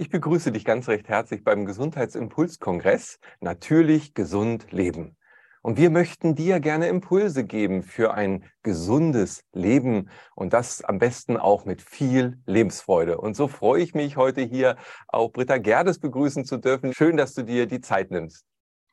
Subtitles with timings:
[0.00, 5.18] Ich begrüße dich ganz recht herzlich beim Gesundheitsimpulskongress Natürlich gesund leben.
[5.60, 11.36] Und wir möchten dir gerne Impulse geben für ein gesundes Leben und das am besten
[11.36, 13.18] auch mit viel Lebensfreude.
[13.18, 14.76] Und so freue ich mich heute hier
[15.06, 16.94] auch Britta Gerdes begrüßen zu dürfen.
[16.94, 18.46] Schön, dass du dir die Zeit nimmst.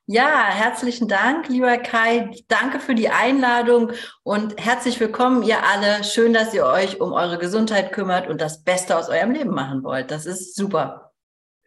[0.10, 2.32] Ja, herzlichen Dank, lieber Kai.
[2.48, 3.92] Danke für die Einladung
[4.24, 6.02] und herzlich willkommen, ihr alle.
[6.06, 9.84] Schön, dass ihr euch um eure Gesundheit kümmert und das Beste aus eurem Leben machen
[9.84, 10.10] wollt.
[10.10, 11.07] Das ist super.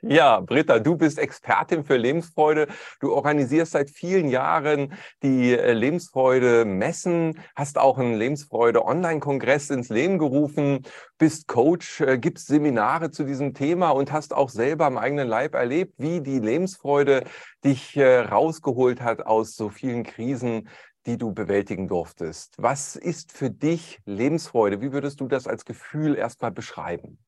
[0.02, 2.68] Ja, Britta, du bist Expertin für Lebensfreude.
[3.00, 9.90] Du organisierst seit vielen Jahren die äh, Lebensfreude Messen, hast auch einen Lebensfreude Online-Kongress ins
[9.90, 10.86] Leben gerufen,
[11.18, 15.54] bist Coach, äh, gibst Seminare zu diesem Thema und hast auch selber am eigenen Leib
[15.54, 17.24] erlebt, wie die Lebensfreude
[17.62, 20.70] dich äh, rausgeholt hat aus so vielen Krisen,
[21.04, 22.54] die du bewältigen durftest.
[22.56, 24.80] Was ist für dich Lebensfreude?
[24.80, 27.18] Wie würdest du das als Gefühl erstmal beschreiben?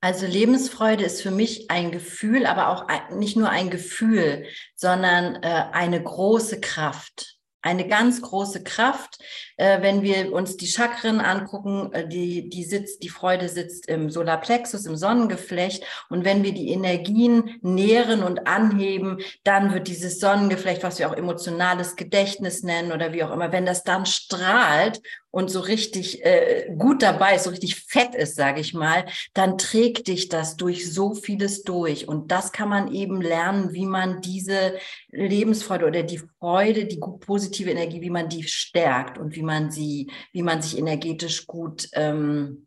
[0.00, 4.46] Also Lebensfreude ist für mich ein Gefühl, aber auch nicht nur ein Gefühl,
[4.76, 9.18] sondern äh, eine große Kraft eine ganz große Kraft.
[9.56, 14.10] Äh, wenn wir uns die Chakren angucken, äh, die, die sitzt, die Freude sitzt im
[14.10, 15.84] Solarplexus, im Sonnengeflecht.
[16.08, 21.16] Und wenn wir die Energien nähren und anheben, dann wird dieses Sonnengeflecht, was wir auch
[21.16, 26.72] emotionales Gedächtnis nennen oder wie auch immer, wenn das dann strahlt und so richtig äh,
[26.78, 30.90] gut dabei ist, so richtig fett ist, sage ich mal, dann trägt dich das durch
[30.90, 32.08] so vieles durch.
[32.08, 34.78] Und das kann man eben lernen, wie man diese
[35.10, 40.10] Lebensfreude oder die Freude, die positive Energie, wie man die stärkt und wie man sie,
[40.32, 42.66] wie man sich energetisch gut ähm,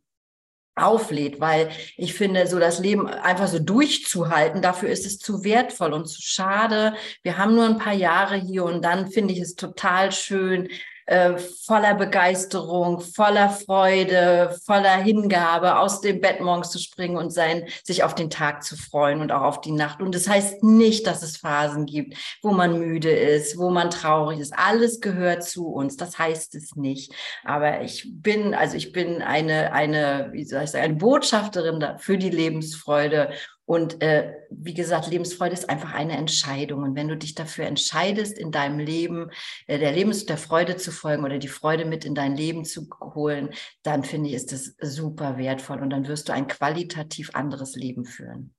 [0.76, 5.94] auflädt, weil ich finde, so das Leben einfach so durchzuhalten, dafür ist es zu wertvoll
[5.94, 6.96] und zu schade.
[7.24, 10.70] Wir haben nur ein paar Jahre hier und dann finde ich es total schön,
[11.12, 17.66] äh, voller Begeisterung, voller Freude, voller Hingabe aus dem Bett morgens zu springen und sein,
[17.84, 20.02] sich auf den Tag zu freuen und auch auf die Nacht.
[20.02, 24.40] Und das heißt nicht, dass es Phasen gibt, wo man müde ist, wo man traurig
[24.40, 24.54] ist.
[24.58, 25.98] Alles gehört zu uns.
[25.98, 27.14] Das heißt es nicht.
[27.44, 32.18] Aber ich bin, also ich bin eine, eine, wie soll ich sagen, eine Botschafterin für
[32.18, 33.32] die Lebensfreude
[33.66, 36.84] und äh, wie gesagt, Lebensfreude ist einfach eine Entscheidung.
[36.84, 39.30] Und wenn du dich dafür entscheidest, in deinem Leben
[39.68, 42.88] äh, der Lebens der Freude zu folgen oder die Freude mit in dein Leben zu
[43.00, 43.52] holen,
[43.84, 48.06] dann finde ich, ist das super wertvoll und dann wirst du ein qualitativ anderes Leben
[48.06, 48.54] führen.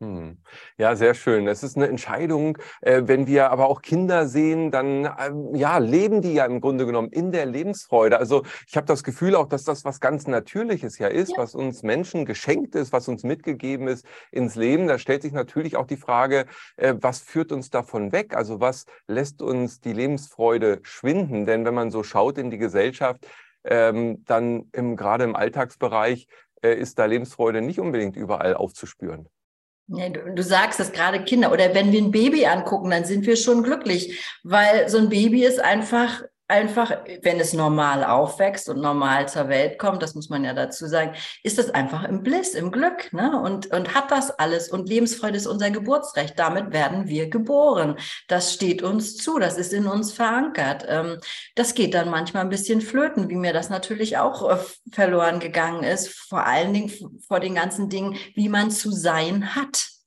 [0.00, 0.38] Hm.
[0.76, 1.48] Ja, sehr schön.
[1.48, 2.56] Es ist eine Entscheidung.
[2.82, 6.86] Äh, wenn wir aber auch Kinder sehen, dann ähm, ja, leben die ja im Grunde
[6.86, 8.16] genommen in der Lebensfreude.
[8.16, 11.38] Also ich habe das Gefühl auch, dass das was ganz Natürliches ja ist, ja.
[11.38, 14.86] was uns Menschen geschenkt ist, was uns mitgegeben ist ins Leben.
[14.86, 18.36] Da stellt sich natürlich auch die Frage, äh, was führt uns davon weg?
[18.36, 21.44] Also was lässt uns die Lebensfreude schwinden?
[21.44, 23.26] Denn wenn man so schaut in die Gesellschaft,
[23.64, 26.28] ähm, dann im, gerade im Alltagsbereich
[26.62, 29.28] äh, ist da Lebensfreude nicht unbedingt überall aufzuspüren.
[29.88, 31.50] Ja, du, du, sagst das gerade Kinder.
[31.50, 35.44] Oder wenn wir ein Baby angucken, dann sind wir schon glücklich, weil so ein Baby
[35.44, 36.90] ist einfach einfach,
[37.22, 41.12] wenn es normal aufwächst und normal zur Welt kommt, das muss man ja dazu sagen,
[41.42, 43.40] ist es einfach im Bliss, im Glück, ne?
[43.40, 44.70] Und, und hat das alles.
[44.70, 46.38] Und Lebensfreude ist unser Geburtsrecht.
[46.38, 47.96] Damit werden wir geboren.
[48.28, 49.38] Das steht uns zu.
[49.38, 50.86] Das ist in uns verankert.
[50.88, 51.18] Ähm,
[51.54, 54.56] das geht dann manchmal ein bisschen flöten, wie mir das natürlich auch äh,
[54.90, 56.08] verloren gegangen ist.
[56.08, 56.90] Vor allen Dingen
[57.26, 59.97] vor den ganzen Dingen, wie man zu sein hat.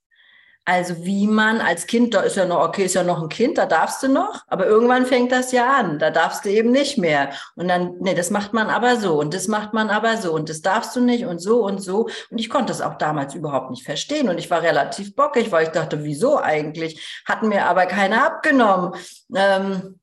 [0.64, 3.58] Also wie man als Kind, da ist ja noch, okay, ist ja noch ein Kind,
[3.58, 6.98] da darfst du noch, aber irgendwann fängt das ja an, da darfst du eben nicht
[6.98, 7.30] mehr.
[7.56, 10.48] Und dann, nee, das macht man aber so und das macht man aber so und
[10.48, 12.08] das darfst du nicht und so und so.
[12.30, 15.64] Und ich konnte das auch damals überhaupt nicht verstehen und ich war relativ bockig, weil
[15.64, 17.22] ich dachte, wieso eigentlich?
[17.26, 18.94] Hatten mir aber keiner abgenommen.
[19.34, 19.98] Ähm,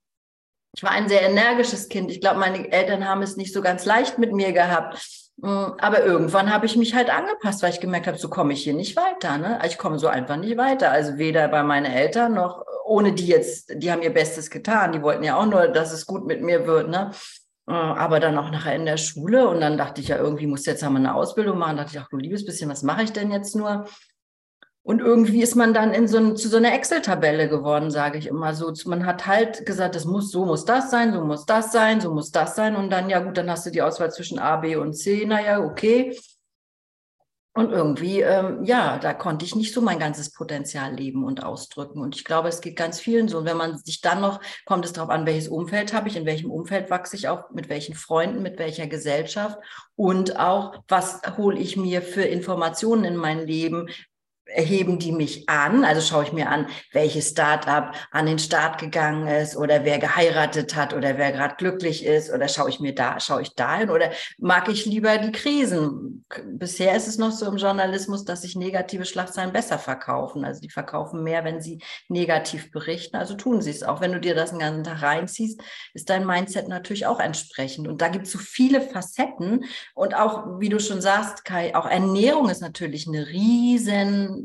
[0.76, 2.12] ich war ein sehr energisches Kind.
[2.12, 5.29] Ich glaube, meine Eltern haben es nicht so ganz leicht mit mir gehabt.
[5.42, 8.74] Aber irgendwann habe ich mich halt angepasst, weil ich gemerkt habe, so komme ich hier
[8.74, 9.38] nicht weiter.
[9.38, 9.60] Ne?
[9.66, 10.92] Ich komme so einfach nicht weiter.
[10.92, 14.92] Also weder bei meinen Eltern noch ohne die jetzt, die haben ihr Bestes getan.
[14.92, 16.90] Die wollten ja auch nur, dass es gut mit mir wird.
[16.90, 17.12] Ne?
[17.68, 20.66] Äh, aber dann auch nachher in der Schule und dann dachte ich ja, irgendwie muss
[20.66, 21.78] jetzt wir eine Ausbildung machen.
[21.78, 23.86] Da dachte ich, ach du liebes bisschen, was mache ich denn jetzt nur?
[24.90, 28.26] Und irgendwie ist man dann in so ein, zu so einer Excel-Tabelle geworden, sage ich
[28.26, 28.74] immer so.
[28.86, 32.12] Man hat halt gesagt, das muss, so muss das sein, so muss das sein, so
[32.12, 32.76] muss das sein.
[32.76, 35.28] Und dann, ja gut, dann hast du die Auswahl zwischen A, B und C.
[35.28, 36.18] Naja, okay.
[37.54, 42.02] Und irgendwie, ähm, ja, da konnte ich nicht so mein ganzes Potenzial leben und ausdrücken.
[42.02, 43.38] Und ich glaube, es geht ganz vielen so.
[43.38, 46.26] Und wenn man sich dann noch, kommt es darauf an, welches Umfeld habe ich, in
[46.26, 49.60] welchem Umfeld wachse ich auch, mit welchen Freunden, mit welcher Gesellschaft
[49.96, 53.90] und auch, was hole ich mir für Informationen in mein Leben,
[54.54, 55.84] heben die mich an?
[55.84, 60.76] Also schaue ich mir an, welches Startup an den Start gegangen ist oder wer geheiratet
[60.76, 64.12] hat oder wer gerade glücklich ist oder schaue ich mir da, schaue ich dahin oder
[64.38, 66.26] mag ich lieber die Krisen?
[66.46, 70.46] Bisher ist es noch so im Journalismus, dass sich negative Schlagzeilen besser verkaufen.
[70.46, 73.18] Also die verkaufen mehr, wenn sie negativ berichten.
[73.18, 74.02] Also tun sie es auch.
[74.02, 75.62] Wenn du dir das den ganzen Tag reinziehst,
[75.94, 77.88] ist dein Mindset natürlich auch entsprechend.
[77.88, 81.86] Und da gibt es so viele Facetten und auch, wie du schon sagst, Kai, auch
[81.86, 84.39] Ernährung ist natürlich eine riesen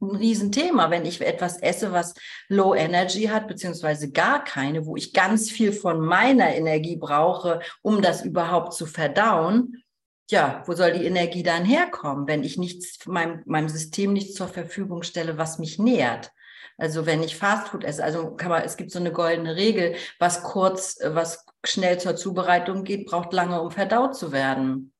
[0.00, 2.14] ein Riesenthema, wenn ich etwas esse, was
[2.48, 8.02] Low Energy hat, beziehungsweise gar keine, wo ich ganz viel von meiner Energie brauche, um
[8.02, 9.82] das überhaupt zu verdauen.
[10.30, 14.48] Ja, wo soll die Energie dann herkommen, wenn ich nichts, meinem, meinem System nichts zur
[14.48, 16.30] Verfügung stelle, was mich nährt?
[16.78, 20.42] Also wenn ich Fastfood esse, also kann man, es gibt so eine goldene Regel, was
[20.42, 24.92] kurz, was schnell zur Zubereitung geht, braucht lange, um verdaut zu werden.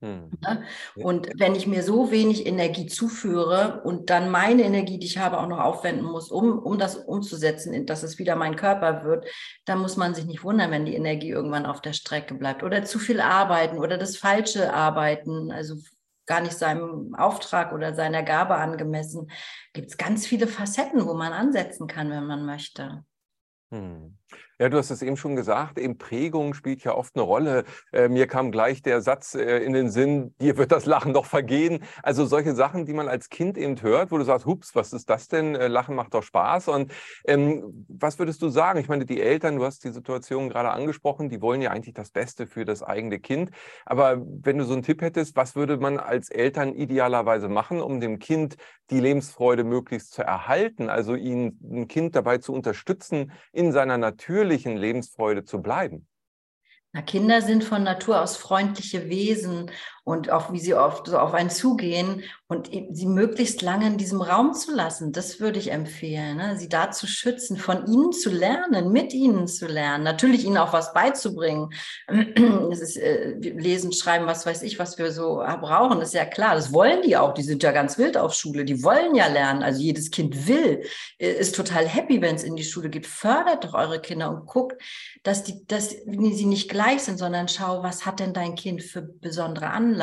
[0.00, 0.30] Hm.
[0.40, 0.64] Ne?
[0.94, 5.38] Und wenn ich mir so wenig Energie zuführe und dann meine Energie, die ich habe,
[5.38, 9.26] auch noch aufwenden muss, um, um das umzusetzen, dass es wieder mein Körper wird,
[9.64, 12.62] dann muss man sich nicht wundern, wenn die Energie irgendwann auf der Strecke bleibt.
[12.62, 15.74] Oder zu viel arbeiten oder das falsche Arbeiten, also
[16.26, 19.30] gar nicht seinem Auftrag oder seiner Gabe angemessen.
[19.72, 23.04] Gibt es ganz viele Facetten, wo man ansetzen kann, wenn man möchte.
[23.70, 24.16] Hm.
[24.60, 27.64] Ja, du hast es eben schon gesagt, eben Prägung spielt ja oft eine Rolle.
[27.92, 31.26] Äh, mir kam gleich der Satz äh, in den Sinn, dir wird das Lachen doch
[31.26, 31.84] vergehen.
[32.02, 35.08] Also solche Sachen, die man als Kind eben hört, wo du sagst, hups, was ist
[35.10, 35.54] das denn?
[35.54, 36.68] Äh, Lachen macht doch Spaß.
[36.68, 36.92] Und
[37.24, 38.80] ähm, was würdest du sagen?
[38.80, 42.10] Ich meine, die Eltern, du hast die Situation gerade angesprochen, die wollen ja eigentlich das
[42.10, 43.50] Beste für das eigene Kind.
[43.86, 48.00] Aber wenn du so einen Tipp hättest, was würde man als Eltern idealerweise machen, um
[48.00, 48.56] dem Kind
[48.90, 50.88] die Lebensfreude möglichst zu erhalten?
[50.90, 56.06] Also ihn, ein Kind dabei zu unterstützen, in seiner natürlichen Lebensfreude zu bleiben?
[56.92, 59.70] Na, Kinder sind von Natur aus freundliche Wesen
[60.08, 64.22] und auch wie sie oft so auf einen zugehen und sie möglichst lange in diesem
[64.22, 66.38] Raum zu lassen, das würde ich empfehlen.
[66.38, 66.56] Ne?
[66.56, 70.72] Sie da zu schützen, von ihnen zu lernen, mit ihnen zu lernen, natürlich ihnen auch
[70.72, 71.68] was beizubringen.
[72.68, 76.54] Das ist äh, lesen, schreiben, was weiß ich, was wir so brauchen, ist ja klar.
[76.54, 77.32] Das wollen die auch.
[77.32, 78.64] Die sind ja ganz wild auf Schule.
[78.64, 79.62] Die wollen ja lernen.
[79.62, 80.82] Also jedes Kind will,
[81.18, 83.06] äh, ist total happy, wenn es in die Schule geht.
[83.06, 84.80] Fördert doch eure Kinder und guckt,
[85.22, 89.02] dass die, dass sie nicht gleich sind, sondern schau, was hat denn dein Kind für
[89.02, 89.97] besondere Anlagen?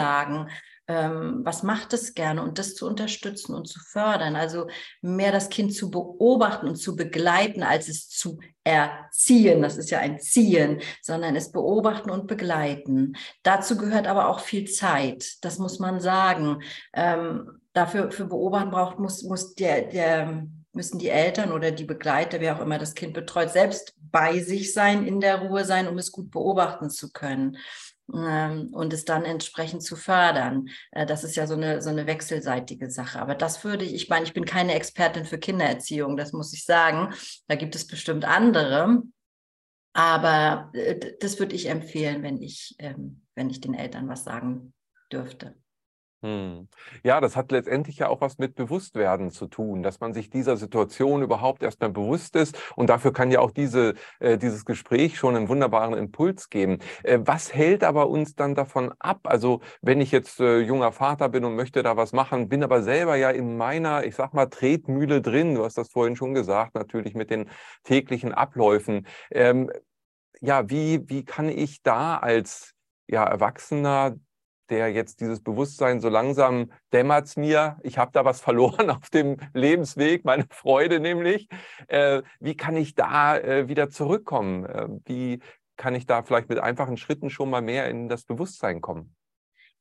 [0.88, 4.36] Ähm, was macht es gerne und das zu unterstützen und zu fördern.
[4.36, 4.68] Also
[5.02, 9.62] mehr das Kind zu beobachten und zu begleiten, als es zu erziehen.
[9.62, 13.16] Das ist ja ein Ziehen, sondern es beobachten und begleiten.
[13.42, 15.38] Dazu gehört aber auch viel Zeit.
[15.42, 16.62] Das muss man sagen.
[16.94, 22.42] Ähm, dafür für beobachten braucht muss muss der der müssen die Eltern oder die Begleiter,
[22.42, 25.98] wer auch immer das Kind betreut, selbst bei sich sein, in der Ruhe sein, um
[25.98, 27.58] es gut beobachten zu können.
[28.14, 30.70] Ähm, und es dann entsprechend zu fördern.
[30.92, 33.20] Äh, das ist ja so eine, so eine wechselseitige Sache.
[33.20, 36.66] Aber das würde ich, ich meine, ich bin keine Expertin für Kindererziehung, das muss ich
[36.66, 37.14] sagen.
[37.48, 39.02] Da gibt es bestimmt andere.
[39.94, 44.74] Aber äh, das würde ich empfehlen, wenn ich, ähm, wenn ich den Eltern was sagen
[45.12, 45.56] dürfte.
[46.26, 46.68] Hm.
[47.04, 50.58] Ja, das hat letztendlich ja auch was mit Bewusstwerden zu tun, dass man sich dieser
[50.58, 52.58] Situation überhaupt erstmal bewusst ist.
[52.76, 56.80] Und dafür kann ja auch diese, äh, dieses Gespräch schon einen wunderbaren Impuls geben.
[57.04, 59.20] Äh, was hält aber uns dann davon ab?
[59.26, 62.82] Also wenn ich jetzt äh, junger Vater bin und möchte da was machen, bin aber
[62.82, 65.54] selber ja in meiner, ich sag mal, Tretmühle drin.
[65.54, 67.52] Du hast das vorhin schon gesagt, natürlich mit den
[67.84, 69.06] täglichen Abläufen.
[69.30, 69.70] Ähm,
[70.42, 72.74] ja, wie, wie kann ich da als
[73.08, 74.16] ja, Erwachsener
[74.70, 79.38] der jetzt dieses Bewusstsein so langsam dämmert mir, ich habe da was verloren auf dem
[79.54, 81.48] Lebensweg, meine Freude nämlich.
[81.88, 84.66] Äh, wie kann ich da äh, wieder zurückkommen?
[84.66, 85.40] Äh, wie
[85.78, 89.16] kann ich da vielleicht mit einfachen Schritten schon mal mehr in das Bewusstsein kommen?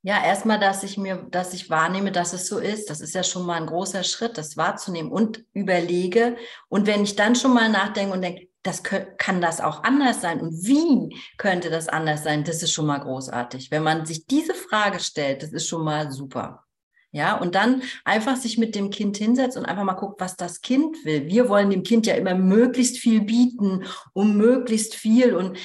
[0.03, 2.91] Ja, erstmal, dass ich mir, dass ich wahrnehme, dass es so ist.
[2.91, 6.37] Das ist ja schon mal ein großer Schritt, das wahrzunehmen und überlege.
[6.69, 10.41] Und wenn ich dann schon mal nachdenke und denke, das kann das auch anders sein
[10.41, 12.45] und wie könnte das anders sein?
[12.45, 13.71] Das ist schon mal großartig.
[13.71, 16.65] Wenn man sich diese Frage stellt, das ist schon mal super.
[17.13, 20.63] Ja, und dann einfach sich mit dem Kind hinsetzt und einfach mal guckt, was das
[20.63, 21.27] Kind will.
[21.27, 25.37] Wir wollen dem Kind ja immer möglichst viel bieten, um möglichst viel.
[25.37, 25.57] Und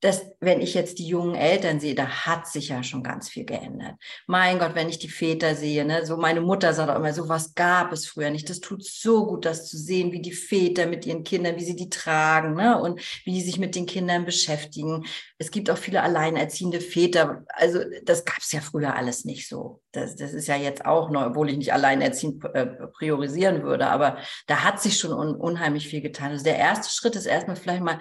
[0.00, 3.44] das, wenn ich jetzt die jungen Eltern sehe, da hat sich ja schon ganz viel
[3.44, 3.94] geändert.
[4.26, 7.28] Mein Gott, wenn ich die Väter sehe, ne, so meine Mutter sagt auch immer, so
[7.28, 8.48] was gab es früher nicht.
[8.50, 11.76] Das tut so gut, das zu sehen, wie die Väter mit ihren Kindern, wie sie
[11.76, 15.04] die tragen, ne, und wie die sich mit den Kindern beschäftigen.
[15.38, 17.44] Es gibt auch viele alleinerziehende Väter.
[17.48, 19.80] Also das gab es ja früher alles nicht so.
[19.92, 24.18] Das, das ist ja jetzt auch neu, obwohl ich nicht alleinerziehend äh, priorisieren würde, aber
[24.46, 26.30] da hat sich schon un unheimlich viel getan.
[26.30, 27.98] Also der erste Schritt ist erstmal vielleicht mal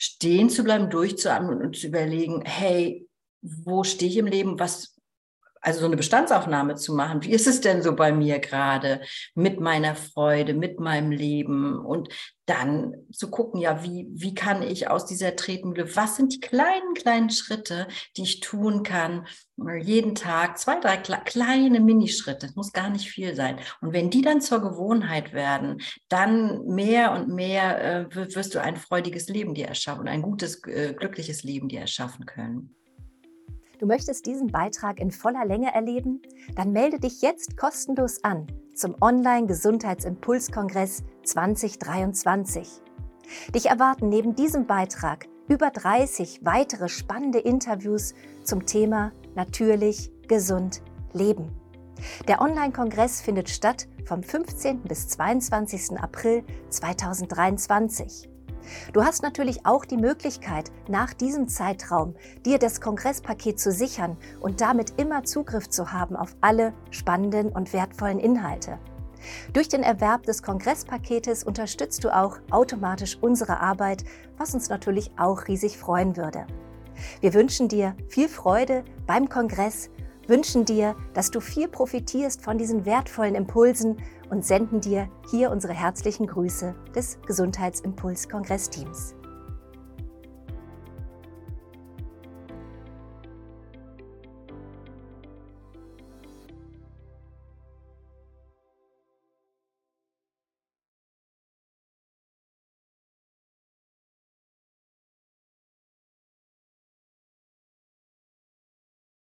[0.00, 3.06] stehen zu bleiben, durchzuatmen und zu überlegen, hey,
[3.42, 4.58] wo stehe ich im Leben?
[4.58, 4.96] Was,
[5.60, 7.22] also so eine Bestandsaufnahme zu machen.
[7.22, 9.00] Wie ist es denn so bei mir gerade
[9.34, 11.78] mit meiner Freude, mit meinem Leben?
[11.78, 12.08] Und
[12.46, 16.94] dann zu gucken, ja, wie, wie kann ich aus dieser Treten, was sind die kleinen,
[16.94, 17.86] kleinen Schritte,
[18.16, 19.26] die ich tun kann,
[19.82, 23.60] jeden Tag, zwei, drei kleine Minischritte, es muss gar nicht viel sein.
[23.80, 28.76] Und wenn die dann zur Gewohnheit werden, dann mehr und mehr äh, wirst du ein
[28.76, 32.74] freudiges Leben dir erschaffen, ein gutes, äh, glückliches Leben dir erschaffen können.
[33.80, 36.20] Du möchtest diesen Beitrag in voller Länge erleben?
[36.54, 42.68] Dann melde dich jetzt kostenlos an zum Online-Gesundheitsimpulskongress 2023.
[43.54, 48.12] Dich erwarten neben diesem Beitrag über 30 weitere spannende Interviews
[48.44, 50.82] zum Thema Natürlich, gesund,
[51.14, 51.48] leben.
[52.28, 54.82] Der Online-Kongress findet statt vom 15.
[54.82, 55.98] bis 22.
[55.98, 58.29] April 2023.
[58.92, 62.14] Du hast natürlich auch die Möglichkeit, nach diesem Zeitraum
[62.44, 67.72] dir das Kongresspaket zu sichern und damit immer Zugriff zu haben auf alle spannenden und
[67.72, 68.78] wertvollen Inhalte.
[69.52, 74.04] Durch den Erwerb des Kongresspaketes unterstützt du auch automatisch unsere Arbeit,
[74.38, 76.46] was uns natürlich auch riesig freuen würde.
[77.20, 79.90] Wir wünschen dir viel Freude beim Kongress,
[80.26, 83.98] wünschen dir, dass du viel profitierst von diesen wertvollen Impulsen
[84.30, 89.19] und senden dir hier unsere herzlichen Grüße des Gesundheitsimpuls-Kongressteams.